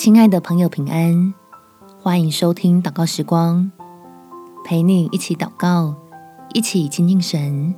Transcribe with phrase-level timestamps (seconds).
[0.00, 1.34] 亲爱的朋友，平安！
[1.98, 3.70] 欢迎收听祷告时光，
[4.64, 5.94] 陪你一起祷告，
[6.54, 7.74] 一起亲近神。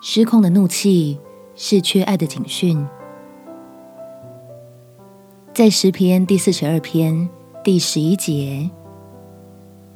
[0.00, 1.18] 失控的怒气
[1.56, 2.86] 是缺爱的警讯。
[5.52, 7.28] 在诗篇第四十二篇
[7.64, 8.70] 第十一节，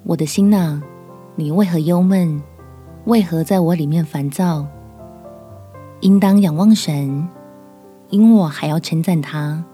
[0.02, 0.82] 我的心哪，
[1.36, 2.43] 你为何忧闷？
[3.04, 4.66] 为何在我里面烦躁？
[6.00, 7.29] 应当仰望神，
[8.10, 9.64] 因我还要称赞他。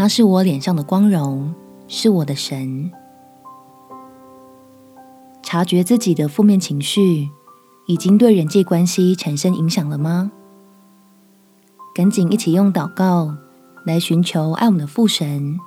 [0.00, 1.54] 他是我脸上的光荣，
[1.86, 2.90] 是我的神。
[5.42, 7.28] 察觉自己的负面情绪
[7.86, 10.32] 已经对人际关系产生影响了吗？
[11.94, 13.36] 赶紧一起用祷告
[13.84, 15.60] 来寻求爱我们的父神，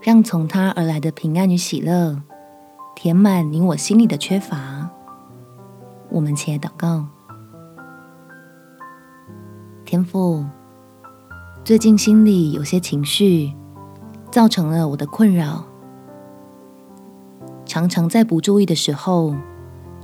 [0.00, 2.22] 让从他而来的平安与喜乐
[2.96, 4.88] 填满你我心里的缺乏。
[6.08, 7.04] 我们起来祷告，
[9.84, 10.46] 天父，
[11.62, 13.52] 最近心里有些情绪，
[14.30, 15.62] 造成了我的困扰，
[17.64, 19.34] 常常在不注意的时候，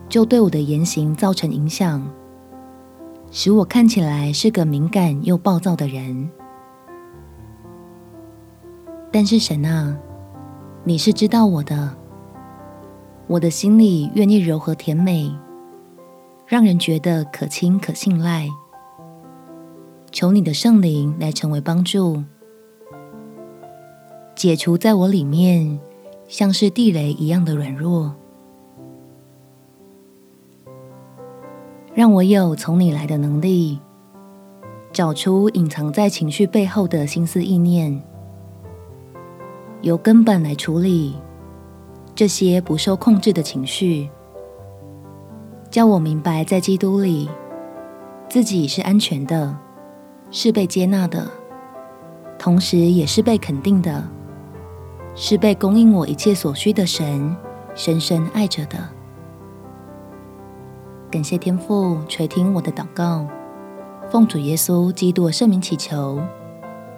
[0.09, 2.07] 就对我的言行造成影响，
[3.33, 6.31] 使我看起来是个敏感又暴躁的人。
[9.11, 9.97] 但是神啊，
[10.85, 11.97] 你是知道我的，
[13.27, 15.35] 我的心里愿意柔和甜美。
[16.47, 18.49] 让人觉得可亲可信赖，
[20.17, 22.23] 求你的圣灵来成为帮助，
[24.35, 25.79] 解除在我里面
[26.27, 28.15] 像是地雷一样的软弱，
[31.93, 33.79] 让我有从你来的能力，
[34.91, 38.03] 找出隐藏在情绪背后的心思意念，
[39.83, 41.15] 由根本来处理
[42.15, 44.09] 这些不受控制的情绪。
[45.69, 47.29] 叫我明白，在基督里，
[48.31, 49.55] 自己是安全的，
[50.31, 51.27] 是被接纳的，
[52.39, 54.03] 同时也是被肯定的，
[55.15, 57.37] 是被供应我一切所需的神
[57.75, 58.77] 深深爱着的。
[61.11, 63.27] 感谢天父垂听我的祷告，
[64.11, 66.21] 奉主耶稣基督圣名祈求，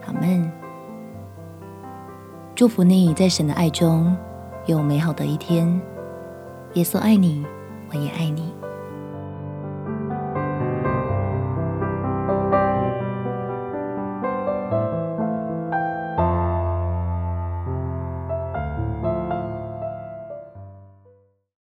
[0.07, 0.51] 阿门。
[2.55, 4.17] 祝福你在神的爱中
[4.67, 5.81] 有美好的一天。
[6.75, 7.47] 耶稣爱你，
[7.91, 8.53] 我也爱你。